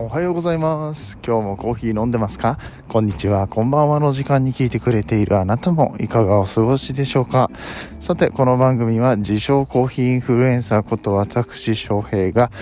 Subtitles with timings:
[0.00, 1.18] おはようございます。
[1.26, 2.56] 今日もコーヒー飲んでますか？
[2.88, 7.50] こんにちは、こんばんはの時間に聞いてくれているあなたもいかがお過ごしでしょうか？
[7.98, 12.52] さて、この番組は自称コーヒーインフルエンサーこと私翔平が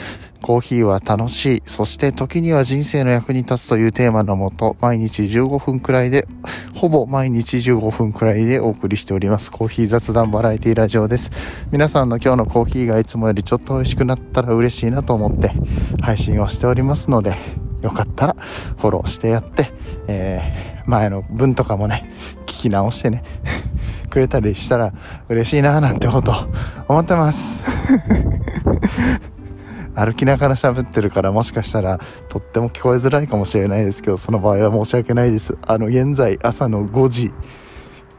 [0.47, 6.29] コーヒーは楽しい、そして時には人生の役に立つというテーマのもと、毎日15分くらいで、
[6.73, 9.51] ほぼ毎日15分くらいでお送りしております。
[9.51, 11.33] コーヒー雑談バラエティラジオです。
[11.73, 15.51] 皆さんの今日のコーヒーがいつもよりちょっと美味しくなったら嬉しいなと思って
[16.01, 17.35] 配信をしておりますので、
[17.83, 18.37] よかったら
[18.79, 19.73] フォローしてやって、
[20.07, 22.09] えー、前の文とかもね、
[22.47, 23.25] 聞き直してね、
[24.11, 24.93] くれたりしたら
[25.29, 26.33] 嬉しいななんてこと
[26.87, 27.65] 思ってます。
[29.97, 35.57] 歩きながら喋ってるからもしかしたらとっても聞こえづらいかもしれないですけどその場合は申し訳ないです。
[35.63, 37.33] あの現在朝の5時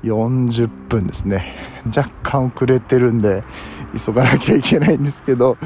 [0.04, 1.54] 40分ですね。
[1.86, 3.44] 若干遅れてるんで
[3.98, 5.58] 急がなきゃいけないんですけど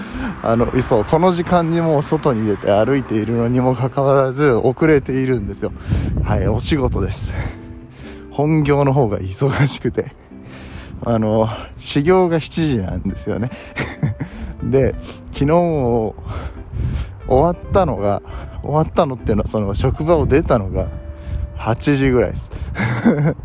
[0.44, 5.72] あのそうこの時間にもう外に出て歩いているのにもかかわらず遅れているんですよ。
[6.24, 7.34] はいお仕事です。
[8.32, 10.22] 本業の方が忙しくて。
[11.04, 13.50] あの始業が7時なんですよね。
[14.64, 14.96] で
[15.32, 16.14] 昨日終
[17.28, 18.22] わったのが
[18.62, 20.92] 終わったのっていうのはその職場を出たのが
[21.58, 22.52] 8時ぐらいです。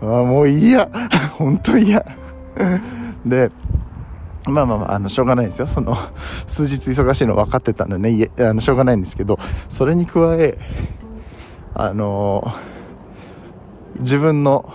[0.00, 0.88] あもういいや。
[1.36, 2.04] 本当嫌。
[3.26, 3.50] で
[4.46, 5.66] まあまあまあ、あの、しょうがないですよ。
[5.66, 5.96] その、
[6.46, 9.38] 数日忙しいの分かってたんでね、い、あの、しょうがないんですけど、
[9.70, 10.58] それに加え、
[11.76, 12.54] あの
[13.98, 14.72] 自分の、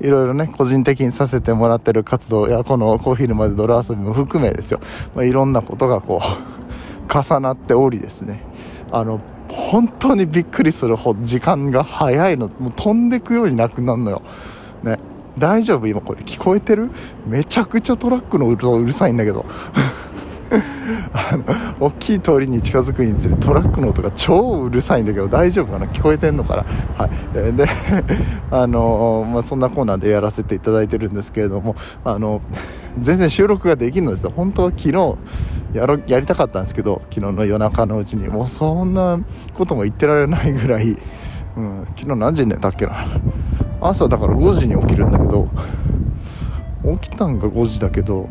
[0.00, 4.80] いろいろね、個人的にさせてもらってる活動や、このコーヒー沼で泥遊びも含めですよ。
[5.14, 8.42] まあ、いろんなことがこう、重なっておりですね。
[8.92, 14.22] あの、本当にびっくりするほど時間が早いの、もう飛んでくようになくなるのよ。
[14.82, 14.98] ね。
[15.38, 15.86] 大丈夫？
[15.86, 16.90] 今これ聞こえてる？
[17.26, 19.44] めちゃくちゃトラックの音うるさいんだけど。
[21.12, 21.44] あの
[21.86, 25.86] 大きい通りに近づくにつれトラックの音が超うるさいんだけど大丈夫かな？
[25.86, 26.62] 聞こえてんのかな？
[27.04, 27.56] はい。
[27.56, 27.66] で
[28.50, 31.74] あのまあ、そんなコーナーでやらせていただいてるんですけれども
[32.04, 32.40] あの
[33.00, 34.32] 全然収録ができるのですよ。
[34.34, 35.16] 本当は昨日
[35.72, 38.28] やろやりたかったんですけど昨日の夜中のうちに。
[38.28, 39.18] もうそんな
[39.54, 40.96] ことも言ってられないぐらい、
[41.56, 43.08] うん、昨日何時に寝たっけな？
[43.80, 45.48] 朝だから5時に起きるんだけど
[46.98, 48.28] 起きたんが5時だけど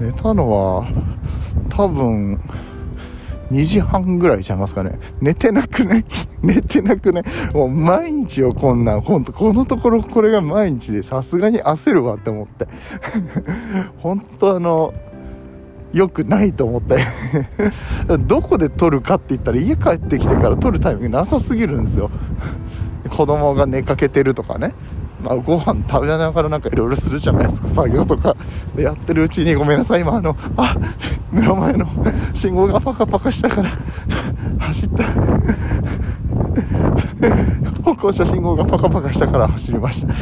[0.00, 0.86] 寝たのは
[1.70, 2.40] 多分
[3.50, 4.98] 2時半ぐらいちゃいますかね。
[5.20, 6.04] 寝てなくない？
[6.42, 7.24] 寝てなくない？
[7.54, 9.00] もう毎日よこんなん。
[9.00, 12.66] ほんとこのところこれが毎日でさすがに焦るわって思って。
[13.98, 14.92] 本当あの
[15.92, 16.98] 良くないと思って。
[18.26, 22.10] どこで撮るかって言ったら家帰ってきてから撮るタイミングなさすぎるんですよ。
[23.08, 24.74] 子供が寝かけてるとかね。
[25.26, 27.66] まあ、ご飯食べながらなんかいろいろするじゃないですか。
[27.66, 28.36] 作業とか
[28.76, 30.02] でやってるうちにごめんなさい。
[30.02, 30.76] 今あのあ
[31.32, 31.84] 目の前の
[32.32, 33.70] 信号がパカパカしたから
[34.60, 35.04] 走った。
[37.82, 40.14] 歩行者信号がパカパカしたから走りました。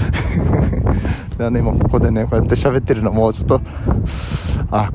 [1.36, 3.60] だね今ここでねこうやって喋ってるのもうちょっと
[4.70, 4.90] あ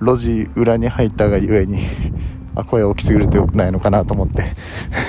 [0.00, 1.82] 路地裏に入ったがゆえに
[2.54, 4.54] あ声大きすぎると良くないのかなと思って。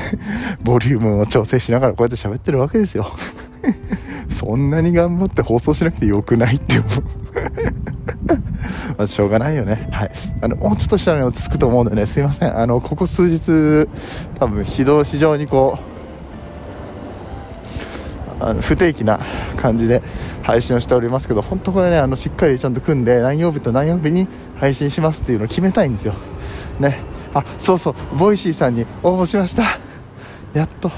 [0.63, 3.07] ボリュームを調整しながらこうやって喋ってるわけですよ。
[4.29, 7.03] そんなに頑張って放送しなくてよくないって思う。
[8.97, 9.87] ましょうがないよね。
[9.91, 10.11] はい。
[10.41, 12.05] あのもうちょっとしたらね落ち着くと思うんでね。
[12.05, 12.57] すいません。
[12.57, 13.87] あのここ数日
[14.39, 15.77] 多分非常非常にこ
[18.39, 19.19] うあの不定期な
[19.57, 20.01] 感じで
[20.43, 24.27] 配信をしておりますけど本当これねあのしっかりちゃんと組んで何曜日と何曜日に
[24.57, 26.15] 配信しますっていうのを決めたいんですよ。
[26.79, 27.14] ね。
[27.35, 28.17] あそうそう。
[28.17, 29.77] Voicy さんに応募しました。
[30.53, 30.89] やっと。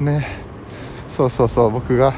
[0.00, 0.26] ね。
[1.08, 1.70] そうそうそう。
[1.70, 2.12] 僕が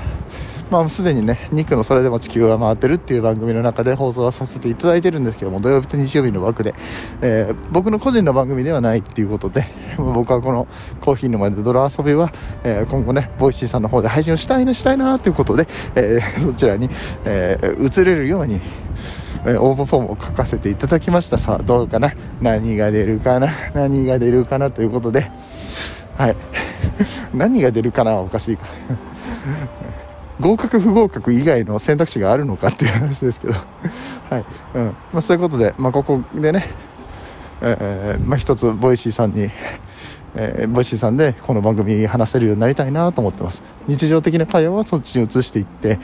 [0.70, 6.74] まあすでにねニックのそれでも地球が回ってるっていう番組の中で放送はさせていただいてるんですけども土曜日と日曜日の枠で、
[7.20, 10.66] えー僕の個人の番組ではないっていうことで 僕はこの
[11.00, 12.32] コーヒーの前で泥遊びは、
[12.64, 16.88] えー今後ね Voicy さんの方で配信をしたいなしたいなということで、えーそちらに、
[17.24, 18.60] えー移れるように
[19.44, 21.38] え応募フォームを書かせていただきました。
[21.38, 22.12] さあどうかな？
[22.40, 23.52] 何が出るかな？
[23.74, 25.30] 何が出るかなということで。
[26.16, 26.36] はい。
[27.34, 28.16] 何が出るかな？
[28.16, 28.66] おかしいか。
[30.40, 33.54] 合格不合格以外の選択肢があるのかっていう話ですけど。
[34.30, 34.44] はい、
[34.74, 34.84] うん。
[35.12, 36.66] まあ、そういうことで、まあ、ここでね、
[37.62, 39.50] えーまあ、一つ Voicy さんに
[40.34, 43.62] えー Voicy さんでこの番組話せるようになりたいなと思ってます。
[43.86, 45.98] 日常的な会話はそっちに移していって、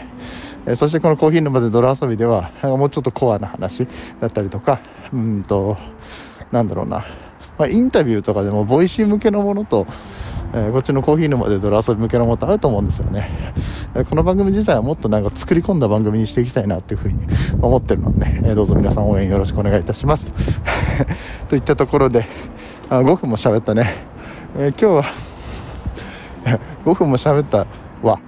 [0.66, 3.86] えそしてこのコーヒーの場で泥遊びではもうちょっとコアな話
[4.20, 4.80] だったりとか
[5.12, 5.76] うんと
[6.50, 7.04] なんだろうな、
[7.58, 9.86] まあ、インタビューとかでも Voicy 向けのものと、
[10.54, 13.30] えーこっちのコーヒーの場で泥遊び向けのもとあると思うんですよね、
[14.10, 17.26] この番組自体はもっとなんか作り込んだ番組にしていきたいなっていうふうに
[17.62, 20.30] 思ってるのでね、えどうぞ皆さん応援よろしくお願いいたします。
[21.48, 22.26] といったところで、
[22.90, 23.94] あ5分も喋ったね。
[24.58, 25.14] えー、今日は
[26.84, 27.66] 5分も喋った
[28.02, 28.20] わ。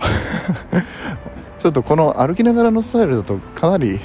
[1.64, 3.98] ちょっとこの歩きながらのスタイルだとかなり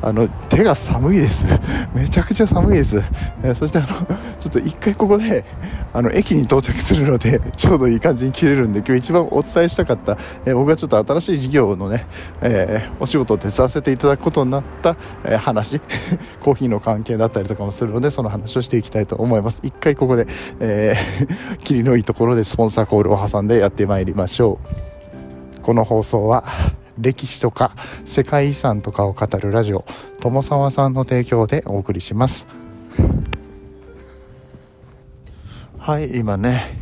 [0.00, 1.44] あの手が寒いです。
[1.92, 3.02] めちゃくちゃ寒いです、
[3.42, 3.88] えー、そしてあの
[4.38, 5.44] ちょっと一回ここで
[5.92, 12.06] あの駅に到着するので ちょうどいい感じに切れるんで今日一番お伝えしたかった、えー、僕がちょっと新しい事業のね、
[12.42, 15.80] えー、お仕事を手伝わせていただくことになった、え話。
[16.44, 19.58] コーヒーの関係だったりとかもするのでその話をしていきたいと思います。
[19.64, 20.28] 一回ここで、
[20.60, 24.87] えー、霧のいいところでスポンサーコールを挟んでやってまいりましょう。
[25.68, 26.44] この放送は
[26.96, 27.76] 歴史とか
[28.06, 29.84] 世界遺産とかを語るラジオ
[30.18, 32.46] 友沢さんの提供でお送りします。
[35.78, 36.78] はい今ね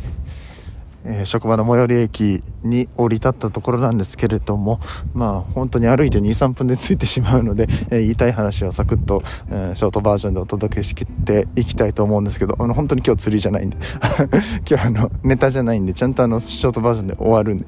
[1.03, 4.79] えー、職場の最寄り駅に降り立ったところなんですけれども、
[5.13, 13.77] まあ、本当に歩いて2、3分で着いてしまうので、えー、言いたい話をサクッと、えー、ショートバージョンでお届けしきっていきたいと思うんですけど、あの、本当に今日釣りじゃないんで、
[14.69, 17.65] 今日あの、ネタじゃないんで、ちゃんとあの、ショートバージョンで終わるんで、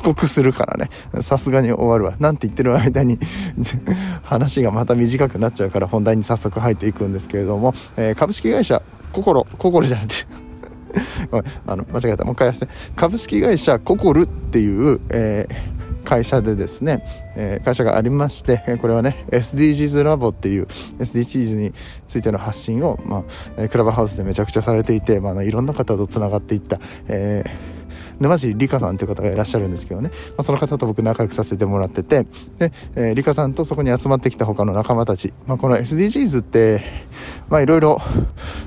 [0.00, 0.88] 遅刻するからね、
[1.20, 2.14] さすがに終わるわ。
[2.18, 3.18] なんて言ってる間に
[4.24, 8.82] 話がまた短くなっちゃうから本題に早速入っていくんですけれども、え株式会社、
[9.12, 10.14] 心、心じゃなくて
[11.66, 12.24] あの、間違えた。
[12.24, 12.72] もう一回やらせて。
[12.96, 17.04] 株式会社ココルっていう、えー、会社でですね、
[17.36, 20.66] えー、会社がありまして、これはね、SDGs ラボっていう
[20.98, 21.74] SDGs に
[22.08, 23.22] ついての発信を、ま
[23.58, 27.69] あ、クラブハウスでめちゃくちゃされていて、まあ、いろんな方と繋がっていった、えー
[28.20, 32.24] 沼尻理香さんという方がいらっしゃるんですけどね、まあ、その方と僕仲良くさせてもらってて、
[32.58, 36.82] で、えー、理香さんとそこに集まってきた他の仲間たち、まあ、この SDGs って、
[37.48, 38.00] まあいろいろ、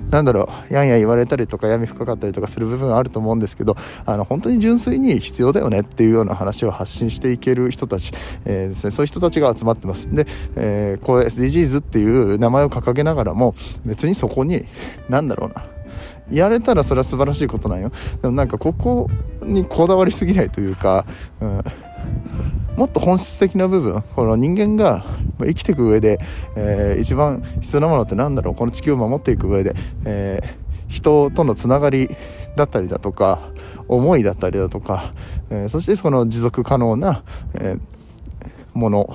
[0.09, 8.11] なんだろう、やんや言われたりとか闇深かったりとかする部分はあると思うんですけど、あの、本当に純粋に必要だよねっていうような話を発信していける人たち、
[8.45, 10.13] えー、ですね、そういう人たちが集まってます。
[10.13, 13.55] で、えー、こう SDGs っていう名前を掲げながらも、
[13.85, 14.65] 別にそこに、
[15.09, 15.65] なんだろうな、
[16.31, 17.91] やれたらそれは素晴らしいことなんよ。
[18.21, 19.09] でもなんかここ
[19.43, 21.05] にこだわりすぎないというか、
[21.41, 21.61] うん、
[22.77, 25.05] もっと本質的な部分この人間が
[25.39, 26.19] 生きていく上で、
[26.55, 28.55] えー、一番必要なものって何だろう。
[28.55, 29.73] この地球を守っていく上で、
[30.05, 32.09] えー、人とのつながり
[32.55, 33.49] だったりだとか
[33.87, 35.13] 思いだったりだとか、
[35.49, 37.23] えー、そしてその持続可能な、
[37.55, 37.77] え
[38.73, 39.07] もの。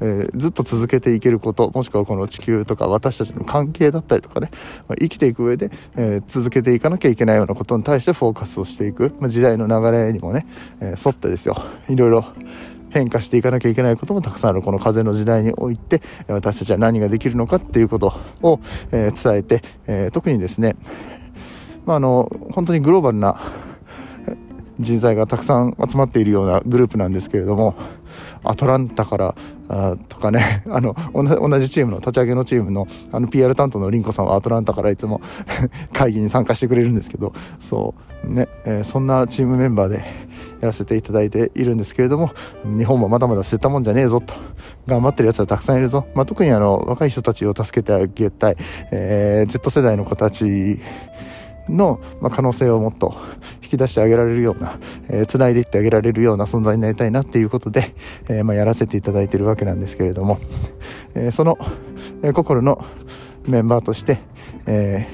[0.00, 4.50] えー、ずっと続けていけること、もしくはこの地球とか私たちの関係だったりとかね、
[4.88, 10.46] まあ、生きていく上で、えー、続けていかなきゃいけないようなことに対してフォーカスをしていく、まあ、時代の流れにもね、
[10.80, 11.56] え、沿ってですよ、
[11.88, 12.24] いろいろ
[12.90, 14.62] 変化していかなきゃいけないこともたくさんある。
[14.62, 18.12] この風の時代において私たちは何ができるのかっていうこと
[18.42, 18.60] を、
[18.92, 20.76] え伝えて、え特にですね、
[21.86, 23.40] まあ、あの本当にグローバルな
[24.80, 27.74] 人材がたくさん集まっているようなグループなんですけれども
[28.44, 29.34] アトランタから
[29.68, 35.20] あとかね あの同じチームの立ち上げのチームのあの PR 担当のリンコさんはアトランタからいつも
[35.92, 40.04] 会議に参加してくれるんですけどそうね、えー、そんなチームメンバーで
[40.60, 42.30] やらせていただいているんですけれども
[42.64, 44.34] 日本もまだまだ捨てたもんじゃねえぞと。
[44.86, 48.56] 頑張ってるやつはたくさんいるぞ、まあ、特にあの若い人たちを助けてあげたい、
[48.90, 50.80] えー、Z 世代の子たち
[51.68, 53.14] の、ま、可能性をもっと
[53.62, 54.78] 引き出してあげられるような、
[55.08, 57.94] えー、繋いでいってあげられるような存在になりたいなっていうことで、
[58.28, 60.38] えー、ま、やらせていただいてるわけなんですけれども、
[61.14, 61.58] え、その、
[62.22, 62.84] えー、心の
[63.46, 64.18] メンバーとして、
[64.66, 65.08] え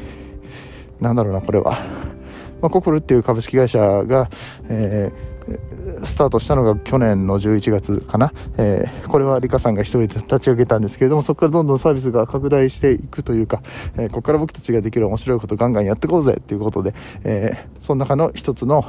[1.01, 1.79] ー、なんだろうな、これは。
[2.61, 4.31] まあ、ココルっていう株式会社が、
[4.69, 5.36] えー
[6.05, 13.63] スタートしたのが去年の11月かな、えー、これはリカさんが一人で立ち上げたんですけれどもそこからどんどんサービスが拡大していくというか、
[13.95, 18.85] えー、ここから僕たちができる面白いことガンガンやっていこうぜっていうことで、えー、その中の一つの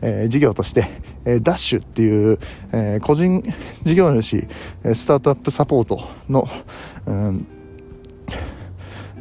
[0.00, 0.86] えー、事業として、
[1.24, 2.38] えー、ダッシュっていう、
[2.72, 3.42] えー、個人
[3.82, 4.46] 事業主、
[4.94, 6.46] スタートアップサポートの、
[7.06, 7.46] うん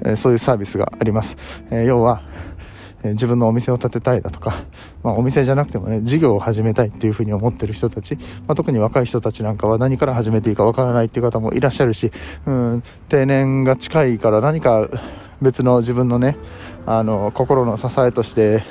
[0.03, 1.37] えー、そういうサービスがあります。
[1.71, 2.21] えー、要は、
[3.11, 4.63] 自分のお店を建てたいだとか、
[5.03, 12.11] まあ、お店じゃなくてもね、事業を始めたいっていうふうに思ってる人たち、まあ、特に若い人たちなんかは何から始めていいかわからないっていう方もいらっしゃるし、
[12.45, 14.89] うん、定年が近いから何か
[15.41, 16.37] 別の自分のね、
[16.85, 18.63] あの、心の支えとして、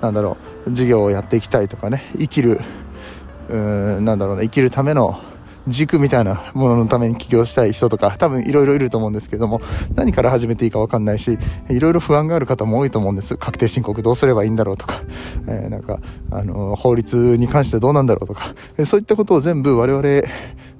[0.00, 2.60] なんだろう、事業をやっていきたいとかね、生きる、
[3.48, 5.20] うん、なんだろうね、生きるための
[5.68, 9.60] 軸みたいなもののために起業したい人とか多分いろいろいると思うんですけども
[9.94, 11.38] 何から始めていいか分かんないし
[11.68, 13.36] いろいろ不安がある方も多いと思うんです。
[13.36, 15.00] 確定申告どうすればいいんだろうとか、
[15.46, 16.00] えー、なんか
[16.30, 20.22] あの法律に関してどうなんだろうとか、えそういったことを全部我々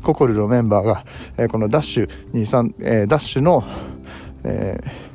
[0.02, 1.04] ココリのメンバーが、
[1.36, 3.64] えこのダッシュ23、え、ダッシュの、
[4.44, 5.09] えー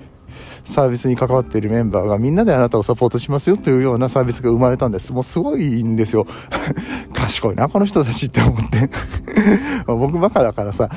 [0.66, 5.14] サービスに関わっているメンバーがみんなであなたをサポートしますよというようなサービスが生まれたんです。
[5.14, 6.26] もうすごいんですよ。
[7.14, 8.90] 賢いな、この人たちって思って
[9.88, 10.90] 僕バカだからさ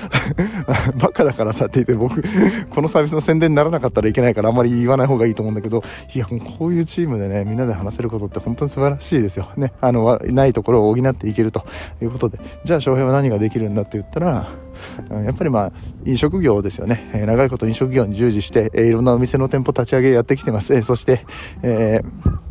[1.00, 2.22] バカだからさって言って僕、
[2.70, 5.82] このサービスの宣伝にならなかったらいけないからあんまり言わない方がいいと思うんだけど、
[6.14, 9.48] いや、もうこういうチームでね、みんなで話せることって本当に素晴らしいですよ。
[9.56, 9.72] ね。
[9.80, 11.64] あの、ないところを補っていけると
[12.02, 14.48] いうことで、じゃあ翔平は何ができるんだって言ったら、
[15.10, 15.72] やっぱりまあ、
[16.04, 17.10] 飲食業ですよね。
[17.14, 20.74] え、長いこと飲食業に従事して、え、いろんなお店の店舗立ち上げやってきてます。
[20.74, 21.24] え、そして、
[21.62, 22.47] えー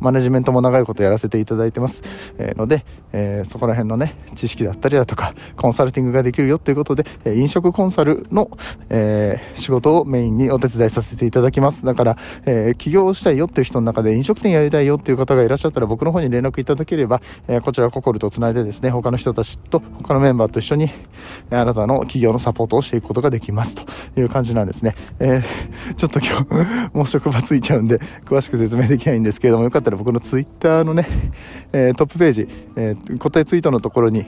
[0.00, 2.02] マネジメントも長いことやらせていただいてます、
[2.38, 8.50] え、ので、え、そこら辺のね知識だったりだとかコンサルティングができるよということで、え飲食コンサルの、
[8.90, 11.84] え、仕事をメインにお手伝いさせていただきます。
[11.84, 20.90] だから、え起業したいよっていう人の中で飲食店やりたいよっていう方がいらっしゃったら僕の方に連絡いただければ、えこちらココルとつないでですね他の人たちと他のメンバーと一緒に
[21.50, 23.74] あなたの企業のサポートをしていくことができます。
[23.74, 25.42] という感じなんですね、え
[25.96, 31.06] ちょっと今日もう職場ついちゃうんで詳しく説明できないんですけれどもよかったら僕のツイッターのね、
[31.72, 34.26] えー、トップページ、えー、固定ツイートのところに、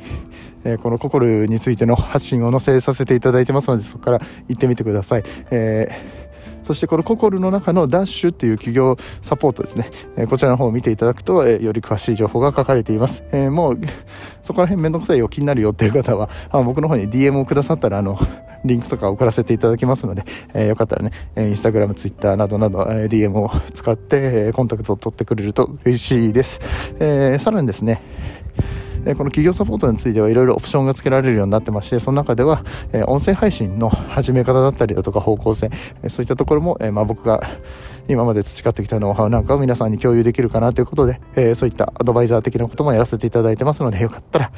[0.64, 5.22] えー、このココルについての発信を載せさせていただいてますので、そこから行ってみてください。
[5.50, 6.27] えー
[6.68, 13.24] そしてこのココルの中のダッシュっていう企業サポートですね、え、こちらの方を見ていただくと、え、より詳しい情報が書かれています。
[13.32, 13.80] え、もう、
[14.44, 18.18] そこら辺めんどくさいよ、気になるよっていう方は、あ僕の方に DM をくださったら、あの、
[18.66, 26.60] リンクとか送らせていただきますので、えよかったらね、インスタグラム、ツイッターなどなど、え DM を使って、えコンタクトを取ってくれると嬉しいです。
[27.00, 28.02] えさらにですね、
[29.08, 32.62] えこの企業サポートについてはいろいろオプションが付けられるようになってまして、その中では、
[32.92, 35.70] え音声配信の始め方だったりだとか方向性、
[36.02, 37.40] えそういったところも、えまあ、僕が
[38.06, 44.52] 今まで培ってきたノウハウなんかを皆さんに共有できるかなということで、えそういったアドバイザー的なこともやらせていただいてますので、よかったら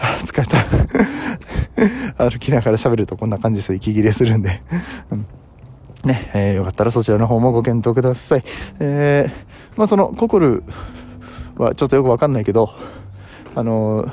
[0.24, 0.56] 疲れた。
[2.30, 3.74] 歩きながら喋るとこんな感じです。
[3.74, 4.62] 息切れするんで。
[5.10, 5.26] うん。
[6.04, 8.44] ね、えー、よかったらそちらの方もご検討ください。
[8.80, 10.64] えー、まあその、ココル
[11.56, 12.70] はちょっとよくわかんないけど、
[13.54, 14.06] あの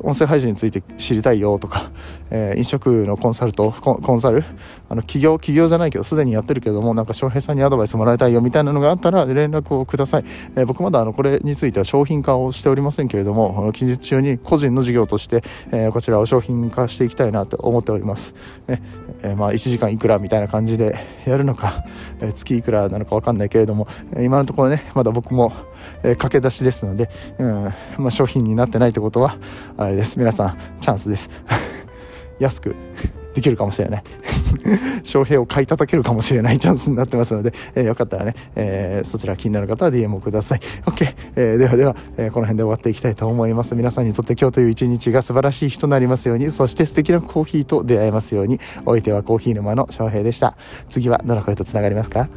[0.00, 1.90] 音声配信について知りたいよとか、
[2.30, 4.44] えー、飲食のコンサルトコンサル？
[4.88, 10.24] あの企業企業じゃないけどすでにやってるけどもなんか翔平さんにアドバイスもらいたいよみたいなのがあったら連絡をください、
[10.56, 15.42] えー、僕まだあのこれについては商品化をしておりませんけれども近日中に個人の事業として、
[15.72, 18.34] えー、こちらを商品化していきたいなと思っております、
[18.68, 18.82] ね。
[19.22, 21.84] えまあ1時間いくらみたいな感じでやるのか、
[22.20, 25.52] え月いくらなのか分かんないけれども今のところねまだ僕も、
[26.02, 27.64] え駆け出しですので、うん
[27.98, 29.36] まあ、商品になってないってことは
[29.76, 30.18] あれです。
[30.18, 31.30] 皆さんチャンスです。
[32.38, 32.74] 安く
[33.34, 34.02] できるかもしれない。
[35.04, 40.60] 翔平を買い叩けるかもしれないチャンスになってますので、えー、よかったらね、えー、そちら気になる方は DM をください。
[40.86, 43.74] OK、えー、ではでは、えこの辺で終わっていきたいと思います。
[43.74, 50.56] 皆さんにとって今日という一日が素晴らしい日となりますようにそして素敵なコーヒーと出会えますようにお相手はコーヒー沼の翔平でした。
[50.88, 52.28] 次はどの声とつながりますか？